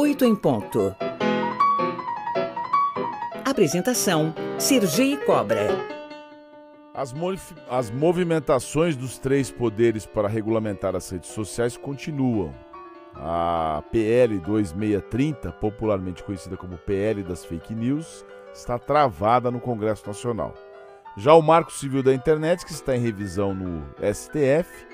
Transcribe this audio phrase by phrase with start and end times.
[0.00, 0.94] Oito em ponto.
[3.44, 5.66] Apresentação: Sergi Cobra.
[6.94, 7.12] As,
[7.68, 12.54] as movimentações dos três poderes para regulamentar as redes sociais continuam.
[13.16, 18.24] A PL 2630, popularmente conhecida como PL das fake news,
[18.54, 20.54] está travada no Congresso Nacional.
[21.16, 24.86] Já o Marco Civil da Internet, que está em revisão no STF,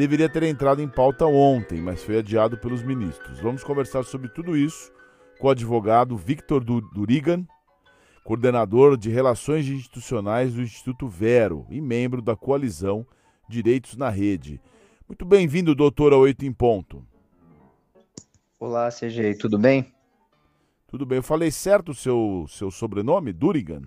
[0.00, 3.38] deveria ter entrado em pauta ontem, mas foi adiado pelos ministros.
[3.38, 4.90] Vamos conversar sobre tudo isso
[5.38, 7.46] com o advogado Victor Durigan,
[8.24, 13.06] coordenador de Relações Institucionais do Instituto Vero e membro da coalizão
[13.46, 14.58] Direitos na Rede.
[15.06, 17.06] Muito bem-vindo, doutor, ao Oito em Ponto.
[18.58, 19.92] Olá, CG, tudo bem?
[20.86, 21.18] Tudo bem.
[21.18, 23.34] Eu falei certo o seu, seu sobrenome?
[23.34, 23.82] Durigan?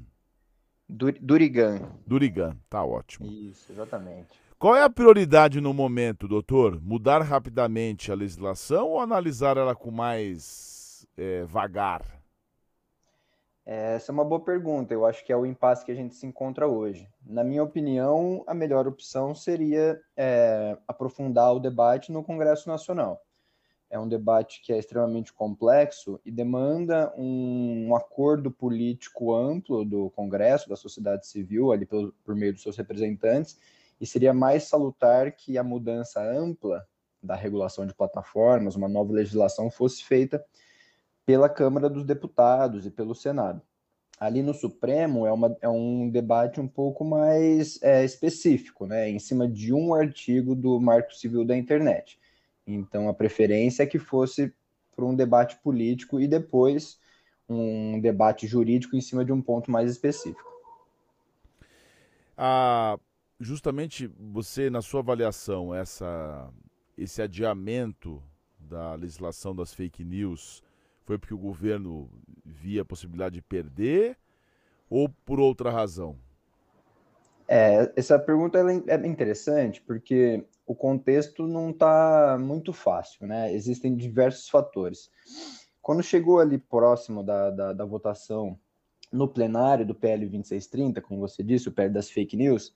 [0.87, 1.89] Dur Durigan.
[2.05, 3.25] Durigan, tá ótimo.
[3.25, 4.42] Isso, exatamente.
[4.63, 6.79] Qual é a prioridade no momento, doutor?
[6.81, 12.01] Mudar rapidamente a legislação ou analisar ela com mais é, vagar?
[13.65, 14.93] Essa é uma boa pergunta.
[14.93, 17.09] Eu acho que é o impasse que a gente se encontra hoje.
[17.25, 23.21] Na minha opinião, a melhor opção seria é, aprofundar o debate no Congresso Nacional.
[23.89, 30.09] É um debate que é extremamente complexo e demanda um, um acordo político amplo do
[30.11, 33.59] Congresso, da sociedade civil, ali por meio dos seus representantes,
[33.99, 36.85] e seria mais salutar que a mudança ampla
[37.21, 40.43] da regulação de plataformas, uma nova legislação, fosse feita
[41.25, 43.61] pela Câmara dos Deputados e pelo Senado.
[44.19, 49.19] Ali no Supremo é, uma, é um debate um pouco mais é, específico, né, em
[49.19, 52.19] cima de um artigo do Marco Civil da Internet.
[52.65, 54.53] Então a preferência é que fosse
[54.95, 56.99] para um debate político e depois
[57.49, 60.51] um debate jurídico em cima de um ponto mais específico.
[62.37, 62.97] Ah,
[63.43, 66.49] justamente você, na sua avaliação, essa,
[66.97, 68.21] esse adiamento
[68.59, 70.63] da legislação das fake news
[71.03, 72.09] foi porque o governo
[72.45, 74.17] via a possibilidade de perder
[74.89, 76.17] ou por outra razão?
[77.47, 83.53] É, essa pergunta é interessante porque o contexto não está muito fácil, né?
[83.53, 85.09] Existem diversos fatores.
[85.81, 88.57] Quando chegou ali próximo da, da, da votação
[89.11, 92.73] no plenário do PL 2630, como você disse, o PL das fake news,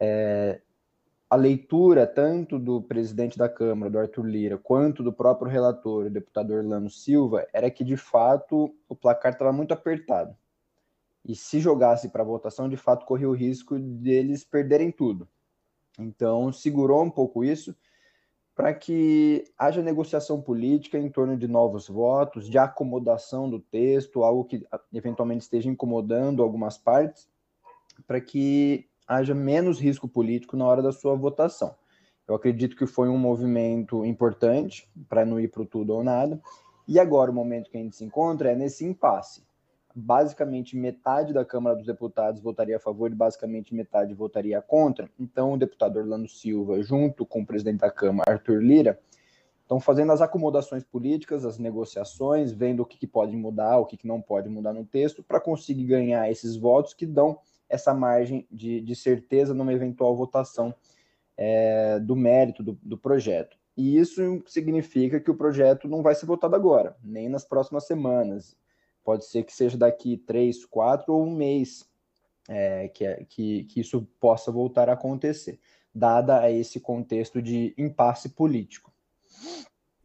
[0.00, 0.60] é,
[1.28, 6.10] a leitura tanto do presidente da Câmara, do Arthur Lira, quanto do próprio relator, o
[6.10, 10.36] deputado Orlando Silva, era que de fato o placar estava muito apertado.
[11.24, 15.28] E se jogasse para votação, de fato corria o risco deles perderem tudo.
[15.96, 17.76] Então, segurou um pouco isso
[18.60, 24.44] para que haja negociação política em torno de novos votos, de acomodação do texto, algo
[24.44, 27.30] que eventualmente esteja incomodando algumas partes,
[28.06, 31.74] para que haja menos risco político na hora da sua votação.
[32.28, 36.40] Eu acredito que foi um movimento importante para não ir para o tudo ou nada.
[36.86, 39.42] E agora o momento que a gente se encontra é nesse impasse.
[39.92, 45.10] Basicamente, metade da Câmara dos Deputados votaria a favor e basicamente metade votaria contra.
[45.18, 49.00] Então, o deputado Orlando Silva, junto com o presidente da Câmara, Arthur Lira,
[49.62, 53.96] estão fazendo as acomodações políticas, as negociações, vendo o que, que pode mudar, o que,
[53.96, 58.46] que não pode mudar no texto, para conseguir ganhar esses votos que dão essa margem
[58.50, 60.74] de, de certeza numa eventual votação
[61.36, 63.56] é, do mérito do, do projeto.
[63.76, 68.54] E isso significa que o projeto não vai ser votado agora, nem nas próximas semanas.
[69.02, 71.88] Pode ser que seja daqui três, quatro ou um mês
[72.48, 75.58] é, que, é, que, que isso possa voltar a acontecer,
[75.94, 78.92] dada esse contexto de impasse político.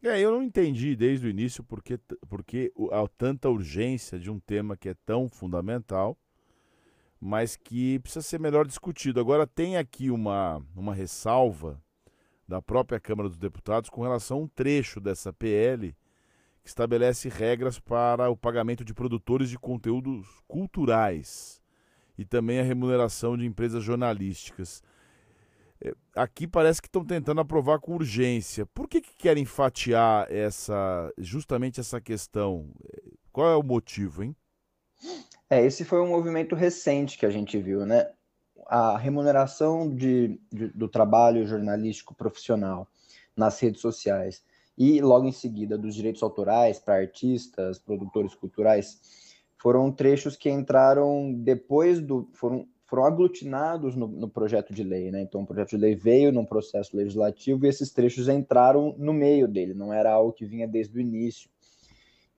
[0.02, 4.76] É, eu não entendi desde o início porque, porque há tanta urgência de um tema
[4.76, 6.16] que é tão fundamental
[7.20, 9.20] mas que precisa ser melhor discutido.
[9.20, 11.82] Agora, tem aqui uma, uma ressalva
[12.46, 15.96] da própria Câmara dos Deputados com relação a um trecho dessa PL
[16.62, 21.62] que estabelece regras para o pagamento de produtores de conteúdos culturais
[22.18, 24.82] e também a remuneração de empresas jornalísticas.
[25.80, 28.66] É, aqui parece que estão tentando aprovar com urgência.
[28.66, 32.70] Por que, que querem fatiar essa, justamente essa questão?
[33.30, 34.34] Qual é o motivo, hein?
[35.48, 38.10] É, esse foi um movimento recente que a gente viu, né?
[38.66, 42.88] A remuneração de, de, do trabalho jornalístico profissional
[43.36, 44.42] nas redes sociais
[44.76, 49.00] e logo em seguida dos direitos autorais para artistas, produtores culturais,
[49.56, 52.28] foram trechos que entraram depois do.
[52.34, 55.22] foram, foram aglutinados no, no projeto de lei, né?
[55.22, 59.48] Então o projeto de lei veio num processo legislativo e esses trechos entraram no meio
[59.48, 61.48] dele, não era algo que vinha desde o início.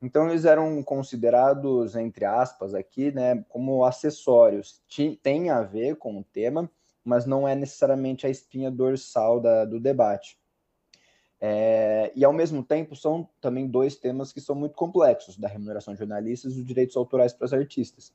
[0.00, 4.81] Então eles eram considerados, entre aspas, aqui, né, como acessórios.
[5.23, 6.71] Tem a ver com o tema,
[7.05, 10.39] mas não é necessariamente a espinha dorsal da, do debate.
[11.41, 15.95] É, e ao mesmo tempo são também dois temas que são muito complexos, da remuneração
[15.95, 18.12] de jornalistas e os direitos autorais para os artistas.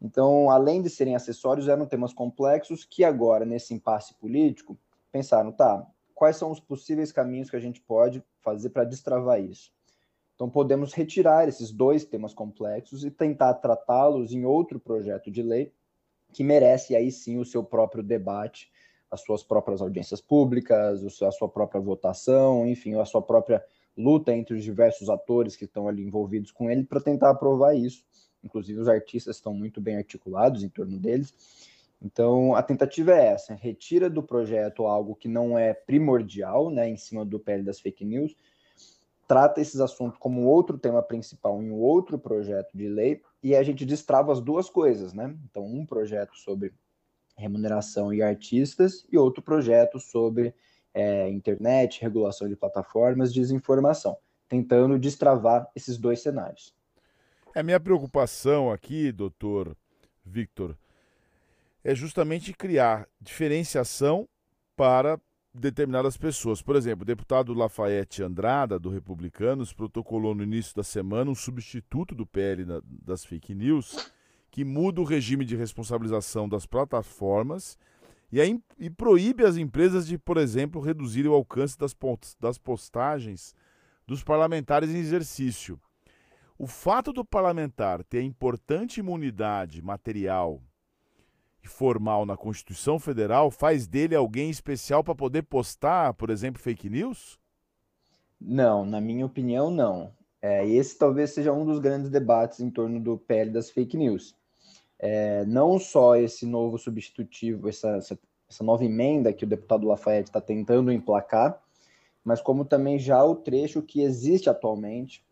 [0.00, 4.78] Então, além de serem acessórios, eram temas complexos que agora, nesse impasse político,
[5.10, 9.75] pensaram, tá, quais são os possíveis caminhos que a gente pode fazer para destravar isso?
[10.36, 15.72] Então, podemos retirar esses dois temas complexos e tentar tratá-los em outro projeto de lei
[16.32, 18.70] que merece aí sim o seu próprio debate,
[19.10, 23.64] as suas próprias audiências públicas, a sua própria votação, enfim, a sua própria
[23.96, 28.04] luta entre os diversos atores que estão ali envolvidos com ele para tentar aprovar isso.
[28.44, 31.34] Inclusive, os artistas estão muito bem articulados em torno deles.
[32.02, 36.96] Então, a tentativa é essa: retira do projeto algo que não é primordial, né, em
[36.96, 38.36] cima do pele das fake news,
[39.26, 43.62] trata esses assuntos como outro tema principal em um outro projeto de lei e a
[43.62, 45.36] gente destrava as duas coisas, né?
[45.50, 46.72] Então, um projeto sobre
[47.36, 50.54] remuneração e artistas e outro projeto sobre
[50.94, 54.16] é, internet, regulação de plataformas, desinformação,
[54.48, 56.74] tentando destravar esses dois cenários.
[57.54, 59.76] A minha preocupação aqui, doutor
[60.24, 60.76] Victor,
[61.84, 64.28] é justamente criar diferenciação
[64.74, 65.20] para
[65.60, 66.62] determinadas pessoas.
[66.62, 72.14] Por exemplo, o deputado Lafayette Andrada, do Republicanos, protocolou no início da semana um substituto
[72.14, 72.64] do PL
[73.04, 74.12] das fake news
[74.50, 77.78] que muda o regime de responsabilização das plataformas
[78.32, 78.40] e,
[78.78, 81.94] e proíbe as empresas de, por exemplo, reduzir o alcance das,
[82.40, 83.54] das postagens
[84.06, 85.78] dos parlamentares em exercício.
[86.58, 90.62] O fato do parlamentar ter importante imunidade material
[91.68, 97.38] formal na Constituição Federal faz dele alguém especial para poder postar, por exemplo, fake news?
[98.40, 100.12] Não, na minha opinião, não.
[100.40, 104.34] É, esse talvez seja um dos grandes debates em torno do PL das fake news.
[104.98, 108.18] É, não só esse novo substitutivo, essa, essa,
[108.48, 111.60] essa nova emenda que o deputado Lafayette está tentando emplacar,
[112.24, 115.24] mas como também já o trecho que existe atualmente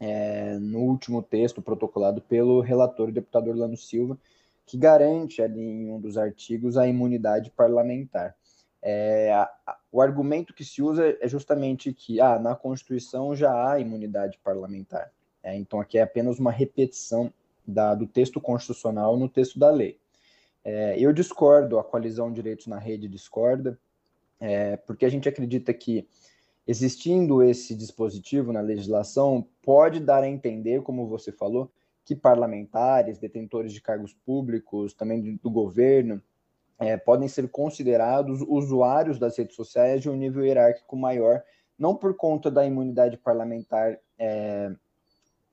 [0.00, 4.18] é, no último texto protocolado pelo relator, o deputado Orlando Silva,
[4.66, 8.34] que garante ali em um dos artigos a imunidade parlamentar.
[8.80, 13.70] É, a, a, o argumento que se usa é justamente que ah, na Constituição já
[13.70, 15.10] há imunidade parlamentar.
[15.42, 17.32] É, então aqui é apenas uma repetição
[17.66, 19.98] da, do texto constitucional no texto da lei.
[20.64, 23.78] É, eu discordo, a coalizão Direitos na Rede discorda,
[24.40, 26.08] é, porque a gente acredita que
[26.66, 31.70] existindo esse dispositivo na legislação, pode dar a entender, como você falou,
[32.04, 36.22] que parlamentares, detentores de cargos públicos, também do governo,
[36.78, 41.42] é, podem ser considerados usuários das redes sociais de um nível hierárquico maior,
[41.78, 44.72] não por conta da imunidade parlamentar é,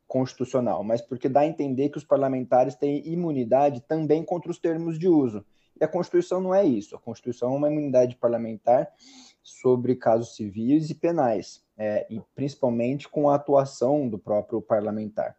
[0.07, 4.99] constitucional, mas porque dá a entender que os parlamentares têm imunidade também contra os termos
[4.99, 5.45] de uso.
[5.79, 6.95] E a Constituição não é isso.
[6.95, 8.91] A Constituição é uma imunidade parlamentar
[9.41, 15.35] sobre casos civis e penais, é, e principalmente com a atuação do próprio parlamentar.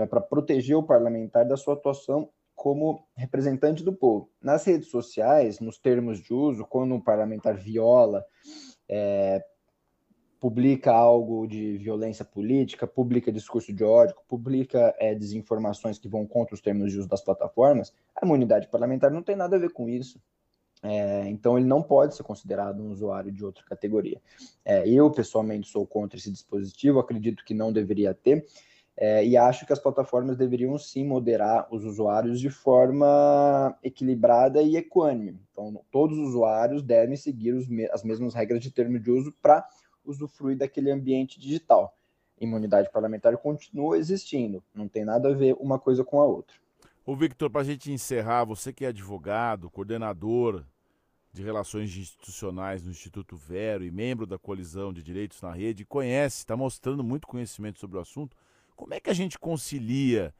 [0.00, 4.30] Então, é para proteger o parlamentar da sua atuação como representante do povo.
[4.40, 8.24] Nas redes sociais, nos termos de uso, quando um parlamentar viola,
[8.88, 9.44] é,
[10.38, 16.54] publica algo de violência política, publica discurso de ódio, publica é, desinformações que vão contra
[16.54, 19.86] os termos de uso das plataformas, a imunidade parlamentar não tem nada a ver com
[19.88, 20.18] isso.
[20.82, 24.18] É, então, ele não pode ser considerado um usuário de outra categoria.
[24.64, 28.46] É, eu, pessoalmente, sou contra esse dispositivo, acredito que não deveria ter,
[28.96, 34.76] é, e acho que as plataformas deveriam sim moderar os usuários de forma equilibrada e
[34.76, 35.40] equânime.
[35.50, 39.66] Então, todos os usuários devem seguir me as mesmas regras de termo de uso para
[40.04, 41.96] usufruir daquele ambiente digital.
[42.40, 46.56] Imunidade parlamentar continua existindo, não tem nada a ver uma coisa com a outra.
[47.04, 50.64] Ô Victor, para a gente encerrar, você que é advogado, coordenador
[51.32, 56.38] de Relações Institucionais no Instituto Vero e membro da Coalizão de Direitos na Rede, conhece,
[56.38, 58.36] está mostrando muito conhecimento sobre o assunto.
[58.80, 60.32] Como é que a gente concilia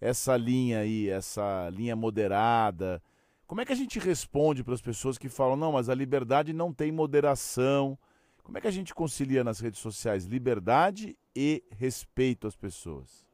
[0.00, 3.02] essa linha aí, essa linha moderada?
[3.44, 6.52] Como é que a gente responde para as pessoas que falam, não, mas a liberdade
[6.52, 7.98] não tem moderação?
[8.44, 13.26] Como é que a gente concilia nas redes sociais liberdade e respeito às pessoas?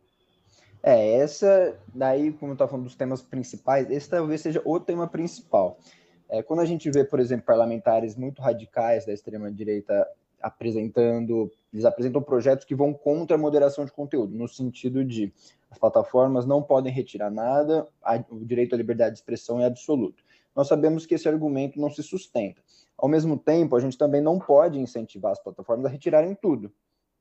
[0.82, 5.06] É, essa daí, como eu estava falando dos temas principais, esse talvez seja o tema
[5.06, 5.78] principal.
[6.26, 10.08] É, quando a gente vê, por exemplo, parlamentares muito radicais da extrema-direita
[10.40, 15.32] apresentando, eles apresentam projetos que vão contra a moderação de conteúdo, no sentido de
[15.68, 20.22] as plataformas não podem retirar nada, a, o direito à liberdade de expressão é absoluto.
[20.54, 22.62] Nós sabemos que esse argumento não se sustenta.
[22.96, 26.72] Ao mesmo tempo, a gente também não pode incentivar as plataformas a retirarem tudo,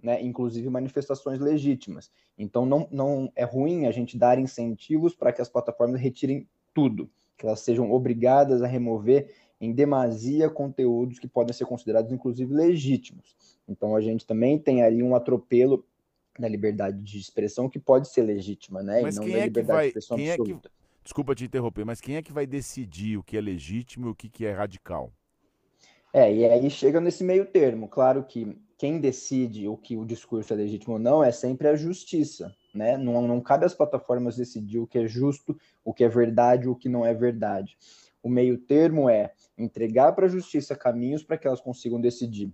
[0.02, 2.12] né, inclusive manifestações legítimas.
[2.38, 7.10] Então, não, não é ruim a gente dar incentivos para que as plataformas retirem tudo,
[7.36, 9.34] que elas sejam obrigadas a remover
[9.64, 13.36] em demasia conteúdos que podem ser considerados, inclusive, legítimos.
[13.68, 15.86] Então a gente também tem ali um atropelo
[16.38, 19.02] da liberdade de expressão que pode ser legítima, né?
[19.02, 20.72] Mas e não quem da é que liberdade vai, de expressão quem é que, absoluta.
[21.04, 24.16] desculpa te interromper, mas quem é que vai decidir o que é legítimo e o
[24.16, 25.14] que, que é radical?
[26.12, 27.88] É, e aí chega nesse meio termo.
[27.88, 31.76] Claro que quem decide o que o discurso é legítimo ou não é sempre a
[31.76, 32.98] justiça, né?
[32.98, 36.76] Não, não cabe às plataformas decidir o que é justo, o que é verdade, o
[36.76, 37.78] que não é verdade.
[38.24, 42.50] O meio termo é entregar para a justiça caminhos para que elas consigam decidir.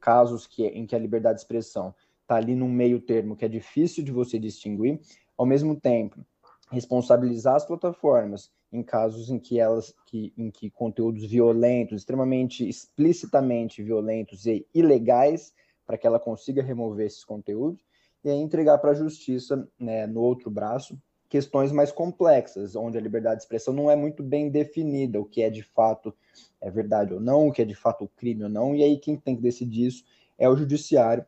[0.00, 3.48] Casos que, em que a liberdade de expressão está ali num meio termo que é
[3.48, 4.98] difícil de você distinguir,
[5.36, 6.24] ao mesmo tempo
[6.70, 13.82] responsabilizar as plataformas em casos em que elas que, em que conteúdos violentos, extremamente explicitamente
[13.82, 15.52] violentos e ilegais,
[15.84, 17.84] para que ela consiga remover esses conteúdos,
[18.22, 20.96] e aí entregar para a justiça, né, no outro braço,
[21.30, 25.40] questões mais complexas, onde a liberdade de expressão não é muito bem definida, o que
[25.40, 26.12] é de fato
[26.60, 29.16] é verdade ou não, o que é de fato crime ou não, e aí quem
[29.16, 30.04] tem que decidir isso
[30.36, 31.24] é o judiciário,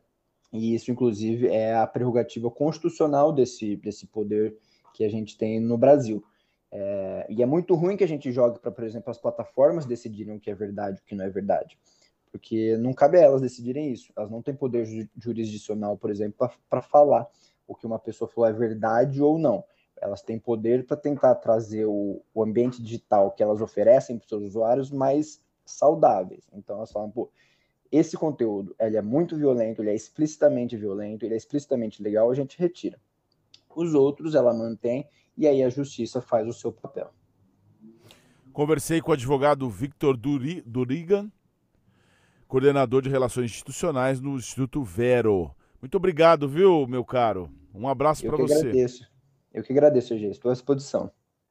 [0.51, 4.55] e isso, inclusive, é a prerrogativa constitucional desse, desse poder
[4.93, 6.23] que a gente tem no Brasil.
[6.71, 10.35] É, e é muito ruim que a gente jogue para, por exemplo, as plataformas decidirem
[10.35, 11.79] o que é verdade e o que não é verdade.
[12.31, 14.13] Porque não cabe a elas decidirem isso.
[14.15, 14.85] Elas não têm poder
[15.17, 17.27] jurisdicional, por exemplo, para falar
[17.67, 19.63] o que uma pessoa falou é verdade ou não.
[20.03, 24.29] Elas têm poder para tentar trazer o, o, ambiente digital que elas oferecem para os
[24.29, 26.43] seus usuários mais saudáveis.
[26.51, 27.31] Então elas falam, pô,
[27.89, 32.35] esse conteúdo ele é muito violento, ele é explicitamente violento, ele é explicitamente legal, a
[32.35, 32.99] gente retira.
[33.73, 35.07] Os outros ela mantém
[35.37, 37.09] e aí a justiça faz o seu papel.
[38.51, 41.31] Conversei com o advogado Victor Durigan,
[42.45, 45.55] coordenador de relações institucionais no Instituto Vero.
[45.81, 47.49] Muito obrigado, viu, meu caro?
[47.73, 48.55] Um abraço para você.
[48.55, 49.12] Agradeço.
[49.53, 50.27] Eu que agradeço, Gê.
[50.29, 51.11] Estou à disposição.